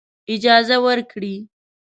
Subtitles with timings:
[0.33, 1.35] اجازه ورکړي.